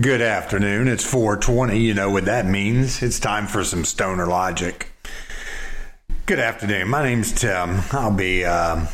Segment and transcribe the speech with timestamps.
[0.00, 0.88] Good afternoon.
[0.88, 1.78] It's 420.
[1.78, 3.02] You know what that means.
[3.02, 4.90] It's time for some stoner logic.
[6.24, 6.88] Good afternoon.
[6.88, 7.78] My name's Tim.
[7.90, 8.86] I'll be uh,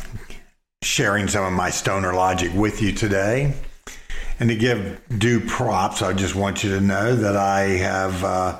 [0.81, 3.53] sharing some of my stoner logic with you today.
[4.41, 8.59] And to give due props, I just want you to know that I have uh,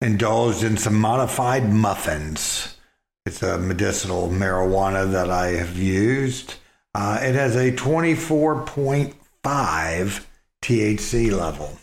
[0.00, 2.76] indulged in some modified muffins.
[3.24, 6.56] It's a medicinal marijuana that I have used.
[6.92, 10.24] Uh, it has a 24.5
[10.62, 11.78] THC level.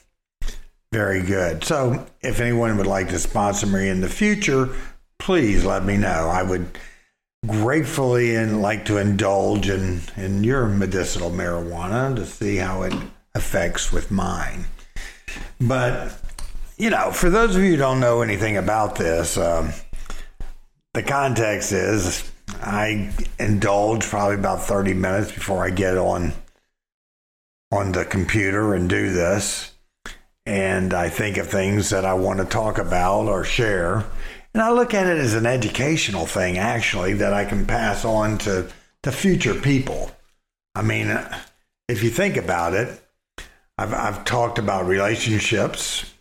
[0.91, 1.63] Very good.
[1.63, 4.73] So, if anyone would like to sponsor me in the future,
[5.19, 6.29] please let me know.
[6.31, 6.77] I would
[7.45, 12.93] gratefully and like to indulge in, in your medicinal marijuana to see how it
[13.33, 14.65] affects with mine.
[15.59, 16.17] But,
[16.77, 19.71] you know, for those of you who don't know anything about this, um,
[20.93, 26.33] the context is I indulge probably about 30 minutes before I get on
[27.75, 29.71] on the computer and do this.
[30.45, 34.05] And I think of things that I want to talk about or share.
[34.53, 38.37] And I look at it as an educational thing, actually, that I can pass on
[38.39, 38.69] to,
[39.03, 40.11] to future people.
[40.75, 41.17] I mean,
[41.87, 43.01] if you think about it,
[43.77, 46.13] I've, I've talked about relationships.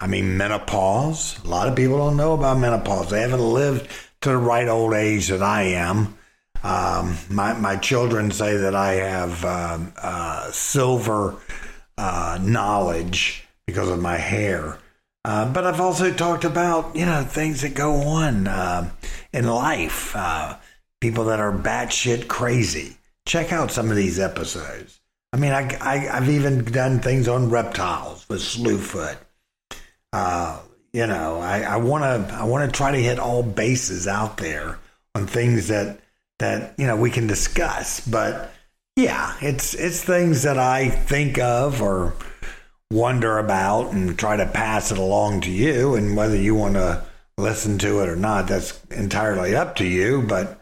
[0.00, 1.42] I mean, menopause.
[1.44, 3.10] A lot of people don't know about menopause.
[3.10, 6.16] They haven't lived to the right old age that I am.
[6.64, 11.36] Um, my, my children say that I have um, uh, silver
[11.98, 14.78] uh, knowledge because of my hair.
[15.26, 18.90] Uh, but I've also talked about, you know, things that go on uh,
[19.34, 20.56] in life, uh,
[21.02, 22.96] people that are batshit crazy.
[23.26, 25.00] Check out some of these episodes.
[25.34, 29.16] I mean, I, I, have even done things on reptiles with Slewfoot.
[30.12, 30.60] Uh,
[30.92, 34.78] you know, I want to I want to try to hit all bases out there
[35.16, 35.98] on things that
[36.38, 38.00] that you know we can discuss.
[38.00, 38.52] But
[38.96, 42.14] yeah, it's it's things that I think of or
[42.90, 45.94] wonder about and try to pass it along to you.
[45.94, 47.04] And whether you want to
[47.36, 50.22] listen to it or not, that's entirely up to you.
[50.22, 50.60] But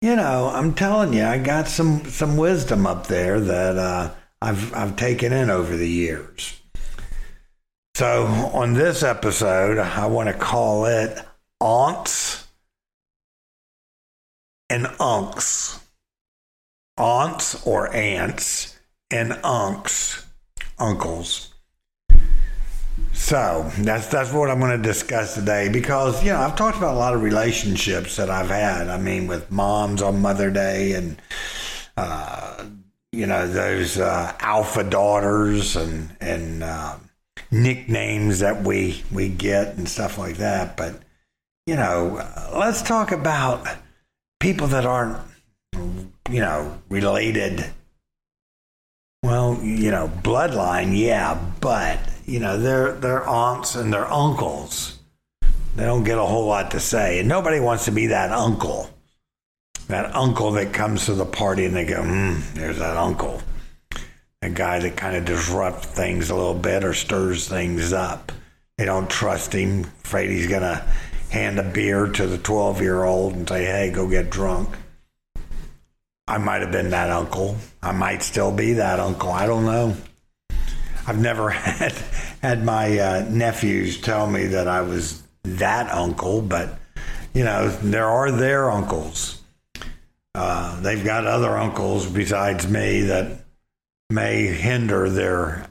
[0.00, 4.74] you know, I'm telling you, I got some some wisdom up there that uh, I've
[4.74, 6.60] I've taken in over the years.
[7.94, 11.20] So on this episode, I want to call it
[11.60, 12.47] aunts
[14.70, 15.80] and unks.
[16.96, 18.78] Aunts or aunts
[19.10, 20.24] and unks,
[20.78, 21.54] uncles.
[23.12, 26.94] So that's that's what I'm going to discuss today because you know I've talked about
[26.94, 28.88] a lot of relationships that I've had.
[28.88, 31.20] I mean, with moms on Mother Day and
[31.96, 32.64] uh,
[33.12, 36.96] you know those uh, alpha daughters and and uh,
[37.50, 40.76] nicknames that we we get and stuff like that.
[40.76, 40.94] But
[41.66, 43.66] you know, let's talk about
[44.40, 45.18] people that aren't,
[45.74, 47.64] you know, related.
[49.22, 54.98] Well, you know, bloodline, yeah, but you know, they're they're aunts and their uncles.
[55.74, 58.90] They don't get a whole lot to say, and nobody wants to be that uncle.
[59.88, 63.40] That uncle that comes to the party and they go, hmm, there's that uncle.
[64.42, 68.30] A guy that kind of disrupts things a little bit or stirs things up.
[68.76, 70.84] They don't trust him, afraid he's going to
[71.30, 74.70] hand a beer to the 12 year old and say, hey, go get drunk.
[76.26, 77.56] I might have been that uncle.
[77.82, 79.30] I might still be that uncle.
[79.30, 79.96] I don't know.
[81.06, 81.92] I've never had
[82.42, 86.78] had my uh, nephews tell me that I was that uncle, but
[87.32, 89.40] you know there are their uncles.
[90.34, 93.44] Uh, they've got other uncles besides me that
[94.10, 95.66] may hinder their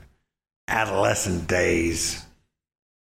[0.68, 2.26] adolescent days.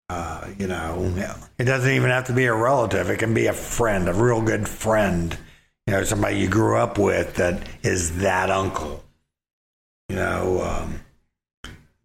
[0.08, 1.12] Uh, you know,
[1.58, 3.10] it doesn't even have to be a relative.
[3.10, 5.36] It can be a friend, a real good friend.
[5.86, 9.02] You know, somebody you grew up with that is that uncle.
[10.08, 11.00] You know, um,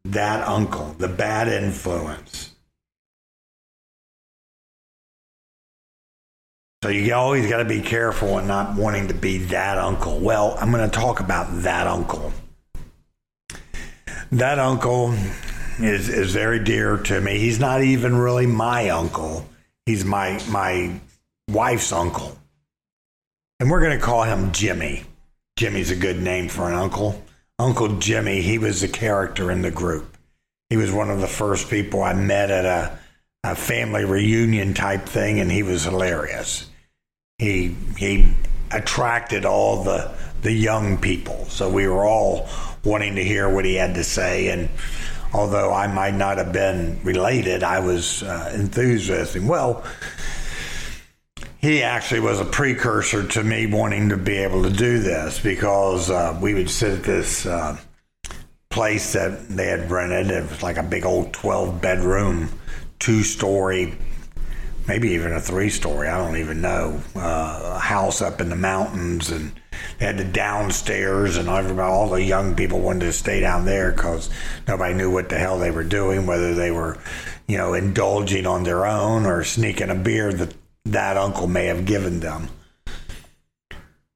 [0.05, 2.55] that uncle, the bad influence.
[6.83, 10.19] So you always got to be careful and not wanting to be that uncle.
[10.19, 12.33] Well, I'm going to talk about that uncle.
[14.31, 15.13] That uncle
[15.83, 17.39] is is very dear to me.
[17.39, 19.45] He's not even really my uncle.
[19.85, 20.99] He's my my
[21.49, 22.37] wife's uncle.
[23.59, 25.03] And we're going to call him Jimmy.
[25.55, 27.23] Jimmy's a good name for an uncle.
[27.59, 30.17] Uncle Jimmy, he was a character in the group.
[30.69, 32.97] He was one of the first people I met at a,
[33.43, 36.67] a family reunion type thing, and he was hilarious.
[37.37, 38.33] He he
[38.71, 42.49] attracted all the the young people, so we were all
[42.83, 44.47] wanting to hear what he had to say.
[44.47, 44.69] And
[45.33, 48.67] although I might not have been related, I was uh.
[49.47, 49.83] Well,
[51.59, 56.09] he actually was a precursor to me wanting to be able to do this because
[56.09, 57.77] uh, we would sit at this uh,
[58.69, 60.31] place that they had rented.
[60.31, 62.49] It was like a big old 12 bedroom,
[62.99, 63.93] two story,
[64.87, 68.55] maybe even a three story, I don't even know, uh, a house up in the
[68.55, 69.29] mountains.
[69.29, 69.51] And
[69.99, 73.91] they had the downstairs, and everybody, all the young people wanted to stay down there
[73.91, 74.29] because
[74.67, 76.97] nobody knew what the hell they were doing, whether they were,
[77.47, 80.53] you know, indulging on their own or sneaking a beer that
[80.85, 82.49] that uncle may have given them.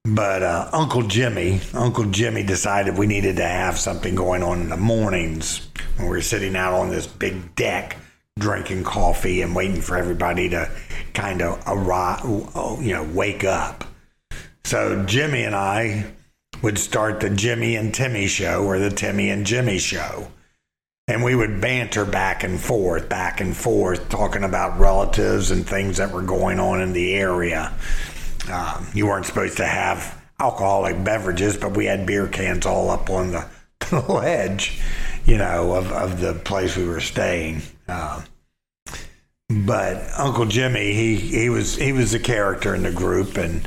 [0.04, 4.68] But uh, Uncle Jimmy, Uncle Jimmy decided we needed to have something going on in
[4.68, 7.96] the mornings when we were sitting out on this big deck
[8.38, 10.70] drinking coffee and waiting for everybody to
[11.14, 12.22] kind of arrive,
[12.82, 13.84] you know, wake up.
[14.64, 16.12] So Jimmy and I
[16.62, 20.28] would start the Jimmy and Timmy show or the Timmy and Jimmy show.
[21.08, 25.98] And we would banter back and forth, back and forth, talking about relatives and things
[25.98, 27.72] that were going on in the area.
[28.50, 33.08] Um, you weren't supposed to have alcoholic beverages, but we had beer cans all up
[33.08, 33.48] on the,
[33.90, 34.80] the ledge,
[35.24, 37.62] you know, of, of the place we were staying.
[37.88, 38.24] Um,
[39.48, 43.66] but Uncle Jimmy, he, he was he was a character in the group, and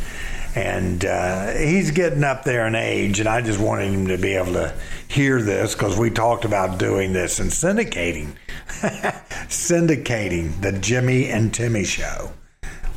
[0.56, 4.34] and uh, he's getting up there in age, and I just wanted him to be
[4.34, 4.74] able to
[5.08, 8.34] hear this because we talked about doing this and syndicating,
[9.48, 12.32] syndicating the Jimmy and Timmy show.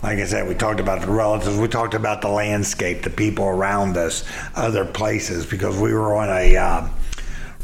[0.03, 3.45] Like I said, we talked about the relatives, we talked about the landscape, the people
[3.45, 4.25] around us,
[4.57, 6.89] other places, because we were on a uh,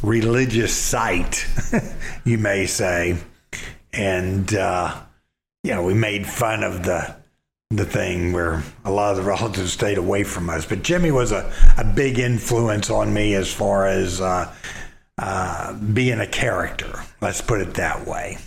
[0.02, 1.44] religious site,
[2.24, 3.16] you may say,
[3.98, 4.96] and uh,
[5.64, 7.16] you know we made fun of the
[7.70, 10.64] the thing where a lot of the relatives stayed away from us.
[10.64, 14.54] But Jimmy was a, a big influence on me as far as uh,
[15.18, 17.02] uh being a character.
[17.20, 18.38] Let's put it that way.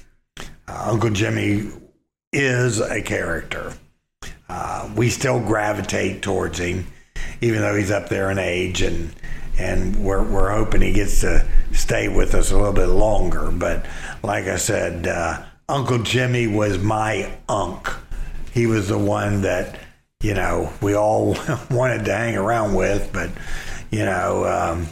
[0.67, 1.69] Uh, Uncle Jimmy
[2.33, 3.73] is a character.
[4.49, 6.87] Uh, we still gravitate towards him,
[7.41, 9.13] even though he's up there in age, and
[9.62, 13.52] and we're we're hoping he gets to stay with us a little bit longer.
[13.52, 13.86] But
[14.24, 17.89] like I said, uh, Uncle Jimmy was my unk.
[18.54, 19.80] He was the one that
[20.21, 21.38] you know we all
[21.71, 23.30] wanted to hang around with, but
[23.91, 24.45] you know.
[24.45, 24.88] Um,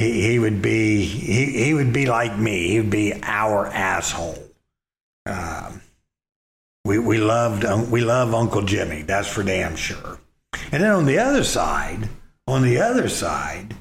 [0.00, 2.68] he, he would be he, he would be like me.
[2.68, 4.38] He would be our asshole.
[5.26, 5.82] Um,
[6.86, 9.02] we we loved we love Uncle Jimmy.
[9.02, 10.18] That's for damn sure.
[10.72, 12.08] And then on the other side,
[12.50, 13.74] on the other side,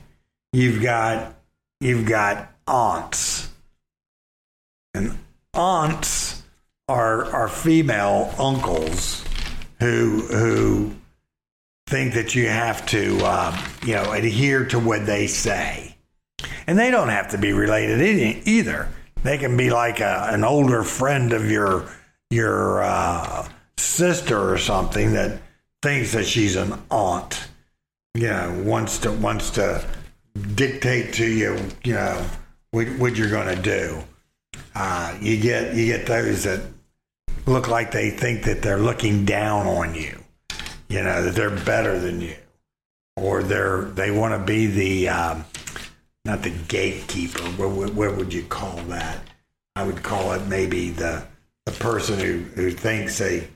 [0.53, 1.35] you've got
[1.79, 3.49] you've got aunts,
[4.93, 5.17] and
[5.53, 6.43] aunts
[6.87, 9.23] are are female uncles
[9.79, 10.91] who who
[11.87, 15.95] think that you have to um, you know adhere to what they say,
[16.67, 18.01] and they don't have to be related
[18.47, 18.89] either.
[19.23, 21.89] They can be like a, an older friend of your
[22.29, 25.41] your uh, sister or something that
[25.81, 27.47] thinks that she's an aunt,
[28.13, 29.85] you know, wants to wants to
[30.55, 32.25] dictate to you, you know,
[32.71, 34.03] what, what you're going to do.
[34.75, 36.61] Uh, you get you get those that
[37.45, 40.17] look like they think that they're looking down on you,
[40.87, 42.35] you know, that they're better than you,
[43.15, 45.45] or they're they want to be the um,
[46.25, 47.43] not the gatekeeper.
[47.43, 49.19] What, what would you call that?
[49.75, 51.25] I would call it maybe the
[51.65, 53.47] the person who, who thinks they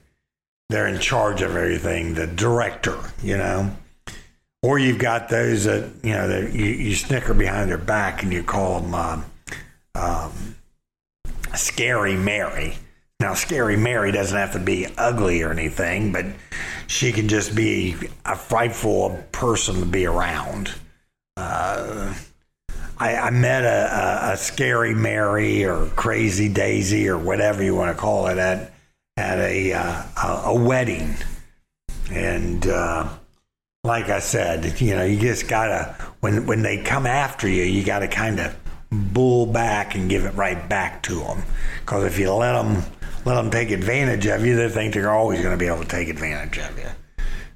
[0.69, 3.75] they're in charge of everything, the director, you know.
[4.63, 8.32] Or you've got those that you know that you, you snicker behind their back and
[8.32, 9.26] you call them um,
[9.93, 10.56] um,
[11.54, 12.78] scary Mary.
[13.19, 16.26] Now, scary Mary doesn't have to be ugly or anything, but
[16.88, 17.95] she can just be
[18.26, 20.73] a frightful person to be around.
[21.38, 22.13] Uh,
[22.97, 27.95] I, I met a, a, a, scary Mary or crazy Daisy or whatever you want
[27.95, 28.71] to call it at
[29.17, 30.04] at a uh,
[30.45, 31.15] a, wedding,
[32.12, 33.08] and uh,
[33.83, 37.83] like I said, you know, you just gotta when when they come after you, you
[37.83, 38.57] gotta kind of
[38.91, 41.43] bull back and give it right back to them,
[41.81, 42.83] because if you let them
[43.25, 45.87] let them take advantage of you, they think they're always going to be able to
[45.87, 46.87] take advantage of you.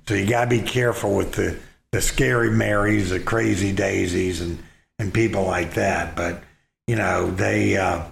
[0.08, 1.60] So you got to be careful with the,
[1.92, 4.60] the scary Marys, the crazy daisies, and
[5.00, 6.16] and people like that.
[6.16, 6.44] But
[6.88, 8.04] you know, they uh,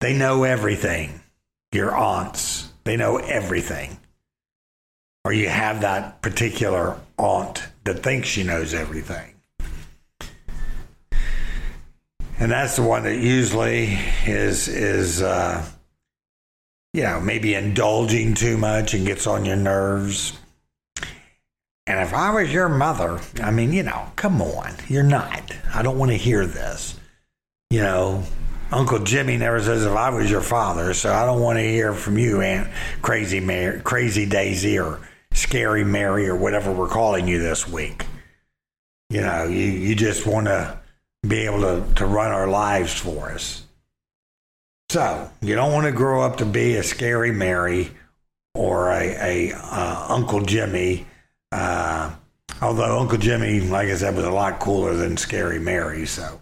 [0.00, 1.20] they know everything.
[1.72, 3.98] Your aunts, they know everything.
[5.24, 9.34] Or you have that particular aunt that thinks she knows everything.
[12.38, 15.64] And that's the one that usually is is uh,
[16.92, 20.38] you know maybe indulging too much and gets on your nerves
[21.86, 25.52] and if I was your mother, I mean, you know, come on, you're not.
[25.72, 26.98] I don't want to hear this.
[27.70, 28.24] You know,
[28.72, 31.94] Uncle Jimmy never says if I was your father, so I don't want to hear
[31.94, 32.68] from you, Aunt
[33.02, 34.98] Crazy Mary, Crazy Daisy, or
[35.36, 38.06] Scary Mary, or whatever we're calling you this week.
[39.10, 40.80] You know, you, you just want to
[41.26, 43.66] be able to, to run our lives for us.
[44.90, 47.90] So you don't want to grow up to be a scary Mary
[48.54, 51.06] or a, a uh, Uncle Jimmy.
[51.52, 52.14] Uh,
[52.62, 56.06] although Uncle Jimmy, like I said, was a lot cooler than Scary Mary.
[56.06, 56.40] So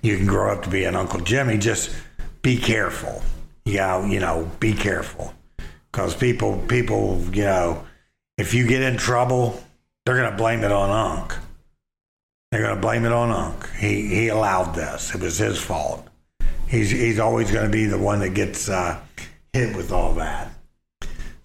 [0.00, 1.58] you can grow up to be an Uncle Jimmy.
[1.58, 1.94] Just
[2.40, 3.22] be careful.
[3.66, 5.34] Know, you know, be careful
[5.92, 7.84] because people, people, you know,
[8.40, 9.62] if you get in trouble,
[10.04, 11.34] they're going to blame it on Unc.
[12.50, 13.70] They're going to blame it on Unc.
[13.74, 15.14] He he allowed this.
[15.14, 16.08] It was his fault.
[16.66, 18.98] He's he's always going to be the one that gets uh,
[19.52, 20.50] hit with all that.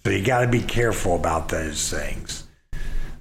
[0.03, 2.47] So you got to be careful about those things.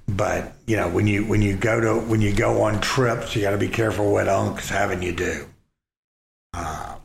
[0.07, 3.41] But you know when you when you go to when you go on trips, you
[3.41, 5.47] got to be careful what Unc's having you do.
[6.53, 6.95] Uh,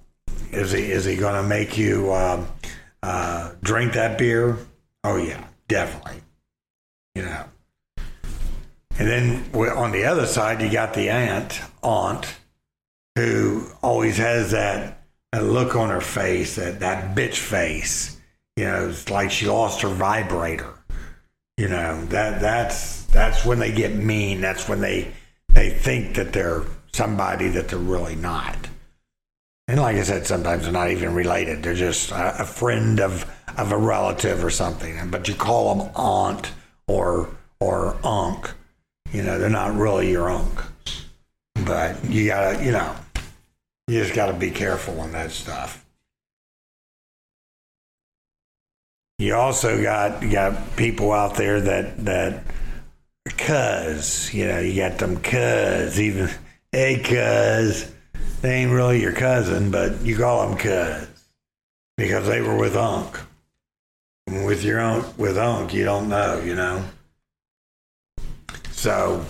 [0.52, 2.46] is he is he going to make you um,
[3.02, 4.56] uh, drink that beer?
[5.02, 6.22] Oh yeah, definitely.
[7.14, 7.44] You know.
[8.98, 12.34] And then on the other side, you got the aunt, aunt,
[13.16, 18.20] who always has that, that look on her face, that, that bitch face.
[18.56, 20.74] You know, it's like she lost her vibrator.
[21.56, 24.40] You know, that that's that's when they get mean.
[24.40, 25.12] That's when they
[25.52, 28.68] they think that they're somebody that they're really not.
[29.68, 31.62] And like I said, sometimes they're not even related.
[31.62, 33.24] They're just a, a friend of
[33.56, 35.10] of a relative or something.
[35.10, 36.50] But you call them aunt
[36.90, 37.28] or
[37.60, 38.54] or unc
[39.12, 40.50] you know, they're not really your own.
[41.64, 42.94] But you gotta, you know,
[43.88, 45.84] you just gotta be careful on that stuff.
[49.18, 52.44] You also got you got people out there that that
[53.36, 56.30] cuz, you know, you got them cuz, even
[56.72, 57.92] hey cuz,
[58.40, 61.08] they ain't really your cousin, but you call them cuz
[61.96, 63.18] because they were with Unc.
[64.30, 66.84] With your own with Unc, you don't know, you know.
[68.70, 69.24] So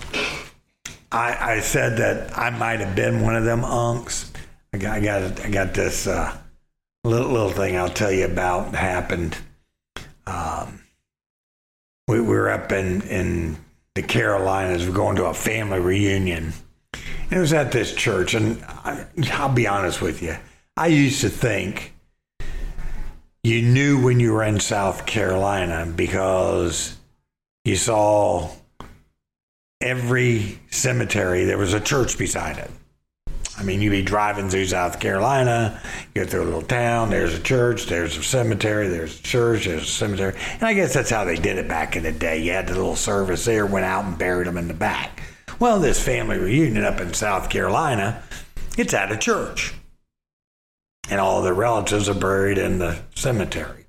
[1.11, 4.31] I, I said that I might have been one of them unks.
[4.73, 6.37] I got, I got, I got this uh,
[7.03, 9.37] little, little thing I'll tell you about happened.
[10.25, 10.81] Um,
[12.07, 13.57] we, we were up in, in
[13.95, 14.87] the Carolinas.
[14.87, 16.53] We're going to a family reunion.
[16.93, 18.33] And it was at this church.
[18.33, 20.37] And I, I'll be honest with you.
[20.77, 21.93] I used to think
[23.43, 26.95] you knew when you were in South Carolina because
[27.65, 28.51] you saw
[29.81, 32.69] every cemetery, there was a church beside it.
[33.57, 35.79] I mean, you'd be driving through South Carolina,
[36.13, 39.83] get through a little town, there's a church, there's a cemetery, there's a church, there's
[39.83, 40.35] a cemetery.
[40.53, 42.41] And I guess that's how they did it back in the day.
[42.41, 45.21] You had the little service there, went out and buried them in the back.
[45.59, 48.23] Well, this family reunion up in South Carolina,
[48.77, 49.73] it's at a church.
[51.09, 53.85] And all the relatives are buried in the cemetery.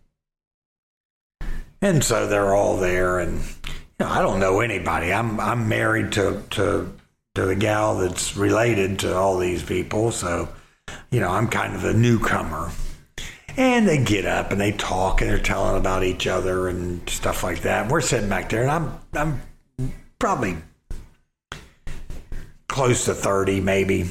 [1.81, 5.13] And so they're all there, and you know, I don't know anybody.
[5.13, 6.93] I'm I'm married to to
[7.35, 10.49] to the gal that's related to all these people, so
[11.11, 12.71] you know I'm kind of a newcomer.
[13.57, 17.43] And they get up and they talk and they're telling about each other and stuff
[17.43, 17.91] like that.
[17.91, 20.57] We're sitting back there, and I'm I'm probably
[22.69, 24.09] close to thirty, maybe.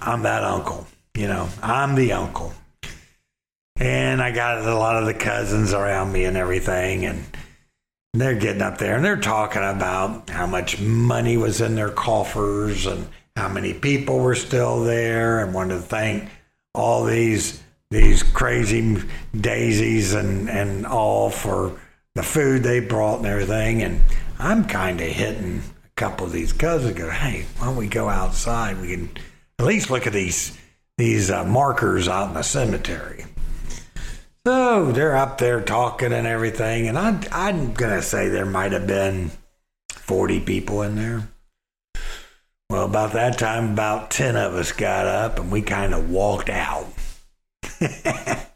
[0.00, 0.86] I'm that uncle,
[1.16, 1.48] you know.
[1.62, 2.52] I'm the uncle,
[3.76, 7.24] and I got a lot of the cousins around me and everything, and
[8.14, 12.86] they're getting up there and they're talking about how much money was in their coffers
[12.86, 16.30] and how many people were still there and wanted to thank
[16.74, 17.60] all these
[17.90, 18.98] these crazy
[19.38, 21.78] daisies and, and all for
[22.14, 23.82] the food they brought and everything.
[23.82, 24.00] And
[24.38, 26.96] I'm kind of hitting a couple of these cousins.
[26.96, 28.80] Go, hey, why don't we go outside?
[28.80, 29.10] We can
[29.58, 30.58] at least look at these
[30.98, 33.24] these uh, markers out in the cemetery.
[34.46, 38.86] So they're up there talking and everything, and I, I'm gonna say there might have
[38.86, 39.30] been
[39.90, 41.28] 40 people in there.
[42.70, 46.48] Well, about that time, about 10 of us got up and we kind of walked
[46.48, 46.86] out.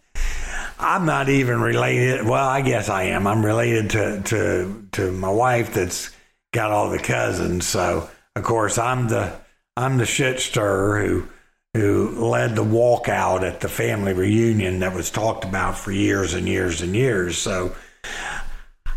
[0.79, 2.25] I'm not even related.
[2.25, 3.27] Well, I guess I am.
[3.27, 6.11] I'm related to, to, to my wife that's
[6.53, 7.67] got all the cousins.
[7.67, 9.33] So, of course, I'm the,
[9.77, 11.29] I'm the shit stirrer who,
[11.79, 16.49] who led the walkout at the family reunion that was talked about for years and
[16.49, 17.39] years and years.
[17.39, 17.75] So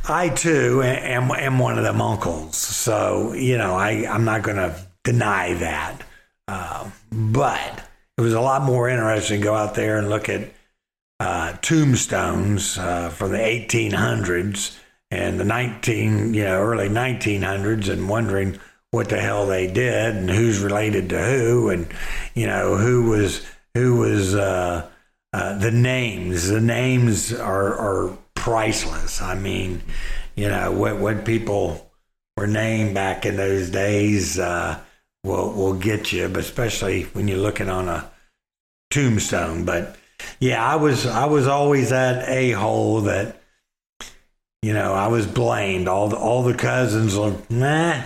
[0.07, 2.57] I too am, am one of them uncles.
[2.57, 6.01] So, you know, I, I'm not going to deny that.
[6.47, 10.51] Uh, but it was a lot more interesting to go out there and look at
[11.19, 14.77] uh, tombstones uh, from the 1800s
[15.11, 18.59] and the 19, you know, early 1900s and wondering
[18.91, 21.87] what the hell they did and who's related to who and
[22.35, 24.87] you know who was who was uh,
[25.33, 29.81] uh, the names the names are are priceless i mean
[30.35, 31.91] you know what what people
[32.37, 34.79] were named back in those days uh,
[35.23, 38.09] will will get you, but especially when you're looking on a
[38.89, 39.65] tombstone.
[39.65, 39.95] But
[40.39, 43.41] yeah, I was I was always that a hole that
[44.61, 45.87] you know I was blamed.
[45.87, 48.01] All the all the cousins like nah.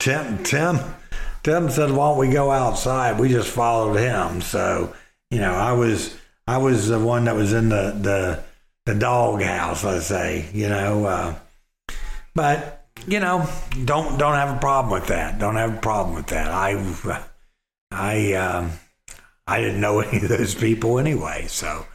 [0.00, 0.78] Tim Tim
[1.42, 4.40] Tim said, "Why don't we go outside?" We just followed him.
[4.40, 4.94] So
[5.30, 6.16] you know, I was
[6.48, 8.42] I was the one that was in the the
[8.86, 9.84] the dog house.
[9.84, 11.34] Let's say you know, uh,
[12.34, 13.48] but you know,
[13.84, 15.38] don't don't have a problem with that.
[15.38, 16.48] Don't have a problem with that.
[16.48, 16.72] I
[17.92, 18.72] I um,
[19.46, 21.86] I didn't know any of those people anyway, so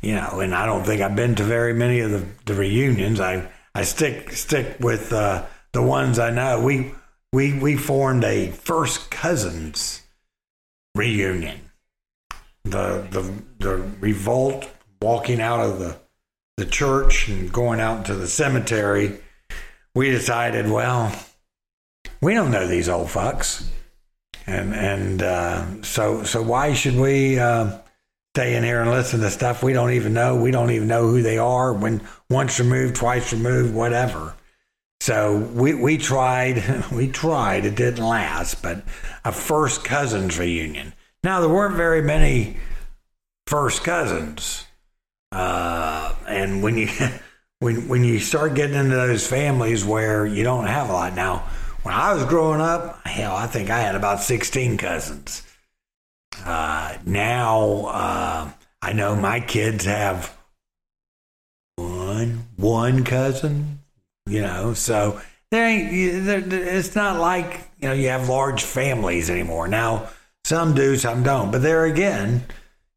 [0.00, 3.18] you know, and I don't think I've been to very many of the, the reunions.
[3.18, 6.62] I I stick stick with uh, the ones I know.
[6.62, 6.92] We
[7.32, 10.02] we we formed a first cousins
[10.94, 11.60] reunion.
[12.64, 14.68] The the the revolt
[15.00, 15.98] walking out of the
[16.56, 19.20] the church and going out into the cemetery.
[19.94, 21.12] We decided, well,
[22.20, 23.64] we don't know these old fucks,
[24.46, 27.78] and and uh, so so why should we uh,
[28.34, 30.36] stay in here and listen to stuff we don't even know?
[30.36, 31.72] We don't even know who they are.
[31.72, 34.34] When once removed, twice removed, whatever.
[35.00, 38.82] So we, we tried, we tried, it didn't last, but
[39.24, 40.92] a first cousins reunion.
[41.24, 42.56] Now, there weren't very many
[43.46, 44.66] first cousins.
[45.32, 46.88] Uh, and when you,
[47.60, 51.14] when, when you start getting into those families where you don't have a lot.
[51.14, 51.48] Now,
[51.82, 55.42] when I was growing up, hell, I think I had about 16 cousins.
[56.44, 58.50] Uh, now, uh,
[58.82, 60.36] I know my kids have
[61.76, 63.77] one, one cousin,
[64.28, 65.20] you know, so
[65.50, 69.68] there ain't, it's not like, you know, you have large families anymore.
[69.68, 70.08] Now,
[70.44, 71.50] some do, some don't.
[71.50, 72.44] But there again,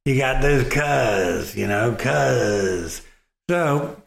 [0.06, 3.02] you got those cuz, you know, cuz.
[3.50, 4.02] So,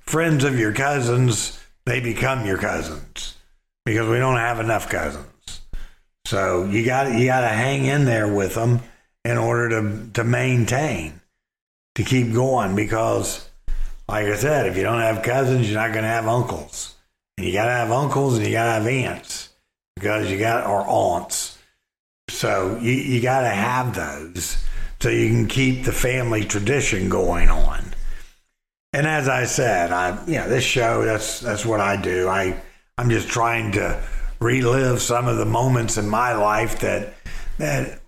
[0.00, 3.36] friends of your cousins, they become your cousins
[3.84, 5.60] because we don't have enough cousins.
[6.26, 8.80] So you got you got to hang in there with them
[9.24, 11.20] in order to to maintain,
[11.96, 13.48] to keep going because
[14.08, 16.94] like I said, if you don't have cousins, you're not going to have uncles.
[17.36, 19.50] And you got to have uncles and you got to have aunts
[19.96, 21.58] because you got, or aunts.
[22.28, 24.64] So you, you got to have those
[25.00, 27.94] so you can keep the family tradition going on.
[28.92, 32.28] And as I said, I, you know, this show, that's, that's what I do.
[32.28, 32.60] I,
[32.96, 34.02] I'm just trying to
[34.40, 37.14] relive some of the moments in my life that,
[37.58, 38.00] that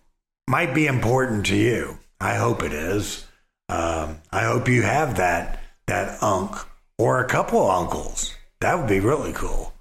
[0.48, 1.98] might be important to you.
[2.20, 3.26] I hope it is.
[3.68, 5.55] Um, I hope you have that
[5.86, 6.56] that unc
[6.98, 8.34] or a couple uncles.
[8.60, 9.72] That would be really cool.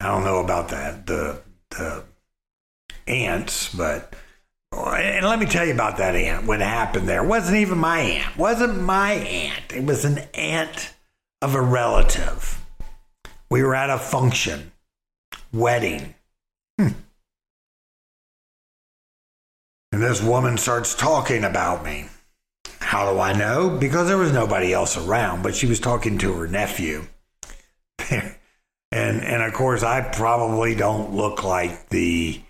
[0.00, 1.40] I don't know about that the
[1.70, 2.04] the
[3.06, 4.14] aunts, but
[4.72, 6.46] and let me tell you about that aunt.
[6.46, 8.34] What happened there it wasn't even my aunt.
[8.34, 9.72] It wasn't my aunt.
[9.74, 10.94] It was an aunt
[11.40, 12.64] of a relative.
[13.50, 14.72] We were at a function,
[15.52, 16.14] wedding.
[16.78, 16.88] Hmm.
[19.90, 22.08] And this woman starts talking about me.
[22.80, 23.70] How do I know?
[23.70, 27.06] Because there was nobody else around, but she was talking to her nephew.
[28.10, 28.34] and
[28.92, 32.40] and of course I probably don't look like the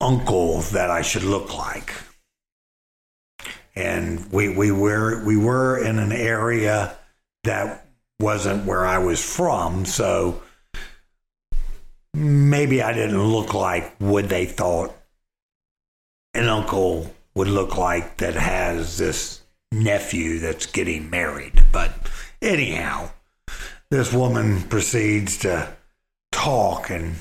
[0.00, 1.92] uncle that I should look like.
[3.74, 6.96] And we we were we were in an area
[7.44, 7.86] that
[8.20, 10.42] wasn't where I was from, so
[12.14, 14.94] maybe I didn't look like what they thought
[16.34, 21.64] an uncle would look like that has this nephew that's getting married.
[21.72, 21.92] But
[22.40, 23.10] anyhow,
[23.90, 25.74] this woman proceeds to
[26.30, 27.16] talk, and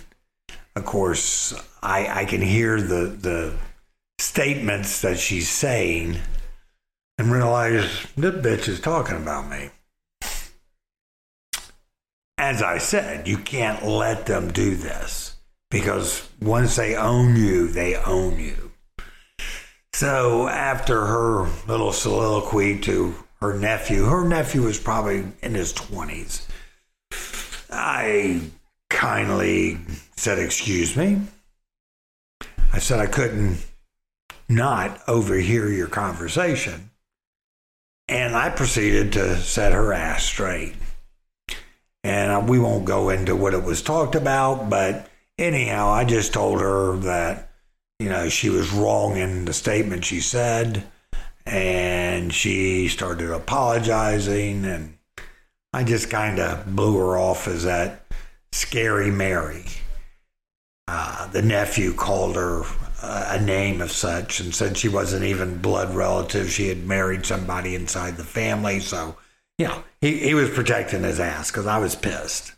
[0.75, 3.57] of course, I, I can hear the, the
[4.19, 6.17] statements that she's saying
[7.17, 9.69] and realize this bitch is talking about me.
[12.37, 15.35] As I said, you can't let them do this
[15.69, 18.70] because once they own you, they own you.
[19.93, 26.47] So after her little soliloquy to her nephew, her nephew was probably in his 20s.
[27.69, 28.41] I
[28.89, 29.79] kindly
[30.15, 31.21] said, Excuse me.
[32.73, 33.57] I said I couldn't
[34.47, 36.89] not overhear your conversation.
[38.07, 40.75] And I proceeded to set her ass straight.
[42.03, 46.59] And we won't go into what it was talked about, but anyhow, I just told
[46.59, 47.50] her that
[48.01, 50.83] you know, she was wrong in the statement she said,
[51.45, 54.97] and she started apologizing, and
[55.71, 58.05] I just kind of blew her off as that
[58.51, 59.65] scary Mary.
[60.87, 62.63] Uh, the nephew called her
[63.03, 66.49] uh, a name of such and said she wasn't even blood relative.
[66.49, 68.79] She had married somebody inside the family.
[68.79, 69.15] So,
[69.59, 72.53] you know, he, he was protecting his ass because I was pissed.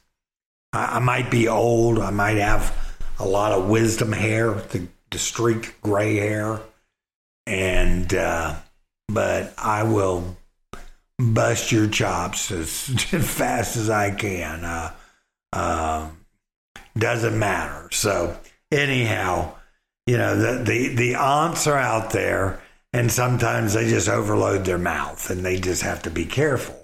[0.71, 1.99] I, I might be old.
[1.99, 2.75] I might have
[3.19, 4.53] a lot of wisdom hair,
[5.13, 6.59] the streaked gray hair,
[7.45, 8.55] and uh,
[9.07, 10.35] but I will
[11.19, 14.65] bust your chops as, as fast as I can.
[14.65, 14.91] Uh,
[15.53, 16.09] uh,
[16.97, 17.89] doesn't matter.
[17.91, 18.37] So
[18.71, 19.55] anyhow,
[20.07, 22.59] you know the, the the aunts are out there,
[22.91, 26.79] and sometimes they just overload their mouth, and they just have to be careful.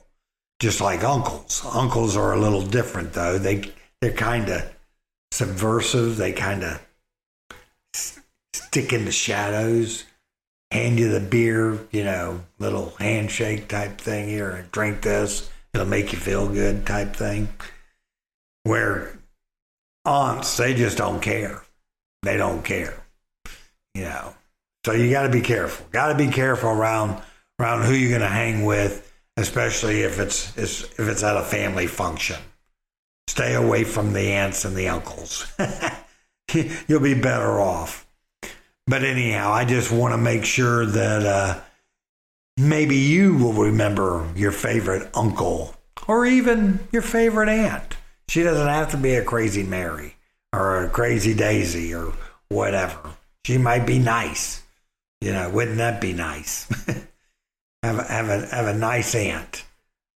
[0.59, 3.39] Just like uncles, uncles are a little different though.
[3.39, 3.71] They
[4.01, 4.71] they're kind of
[5.31, 6.17] subversive.
[6.17, 6.81] They kind of
[8.53, 10.05] stick in the shadows,
[10.71, 15.49] hand you the beer, you know, little handshake type thing here, and drink this.
[15.73, 17.49] It'll make you feel good type thing.
[18.63, 19.19] Where
[20.05, 21.63] aunts, they just don't care.
[22.23, 23.01] They don't care,
[23.93, 24.33] you know.
[24.85, 25.85] So you got to be careful.
[25.91, 27.21] Got to be careful around
[27.59, 31.87] around who you're going to hang with, especially if it's if it's at a family
[31.87, 32.37] function.
[33.27, 35.45] Stay away from the aunts and the uncles.
[36.87, 38.07] You'll be better off.
[38.89, 41.61] But anyhow, I just want to make sure that uh,
[42.57, 45.75] maybe you will remember your favorite uncle
[46.07, 47.97] or even your favorite aunt.
[48.29, 50.15] She doesn't have to be a crazy Mary
[50.51, 52.13] or a crazy Daisy or
[52.47, 53.11] whatever.
[53.45, 54.63] She might be nice.
[55.21, 56.67] You know, wouldn't that be nice?
[57.83, 59.65] have, a, have, a, have a nice aunt.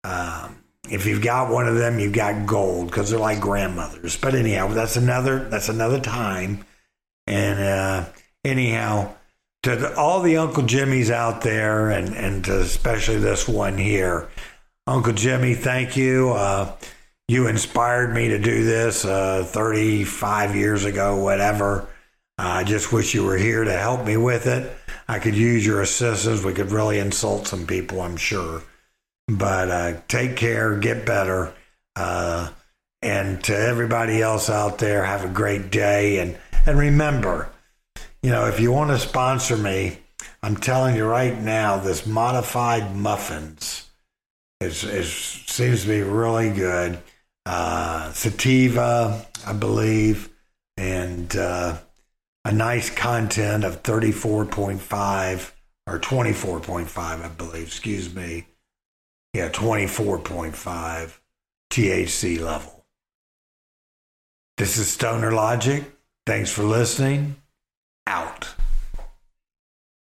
[0.02, 4.16] Um, if you've got one of them, you've got gold because they're like grandmothers.
[4.16, 6.64] But anyhow, that's another that's another time.
[7.26, 8.04] And uh,
[8.44, 9.14] anyhow,
[9.62, 14.28] to all the Uncle Jimmys out there, and and especially this one here,
[14.86, 16.30] Uncle Jimmy, thank you.
[16.30, 16.72] Uh,
[17.28, 21.88] you inspired me to do this uh, 35 years ago, whatever.
[22.36, 24.76] I just wish you were here to help me with it.
[25.06, 26.42] I could use your assistance.
[26.42, 28.62] We could really insult some people, I'm sure.
[29.28, 31.54] But uh, take care, get better.
[31.94, 32.50] Uh,
[33.02, 36.18] and to everybody else out there, have a great day.
[36.18, 36.36] And,
[36.66, 37.51] and remember,
[38.22, 39.98] you know, if you want to sponsor me,
[40.42, 43.88] I'm telling you right now, this modified muffins
[44.60, 46.98] is, is seems to be really good.
[47.44, 50.30] Uh, sativa, I believe,
[50.76, 51.78] and uh,
[52.44, 55.52] a nice content of 34.5
[55.88, 58.46] or 24.5, I believe, excuse me.
[59.34, 61.18] Yeah, 24.5
[61.70, 62.84] THC level.
[64.58, 65.84] This is Stoner Logic.
[66.26, 67.41] Thanks for listening
[68.06, 68.61] out.